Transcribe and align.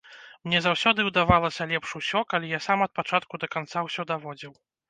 Мне 0.45 0.61
заўсёды 0.67 1.05
ўдавалася 1.09 1.67
лепш 1.73 1.93
усё, 2.01 2.19
калі 2.35 2.51
я 2.57 2.63
сам 2.69 2.79
ад 2.89 2.97
пачатку 3.01 3.33
да 3.45 3.55
канца 3.59 3.87
ўсё 3.91 4.11
даводзіў. 4.15 4.53